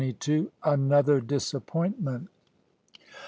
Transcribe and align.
ANOTHER 0.63 1.21
DISAPPOINTMENT. 1.21 2.27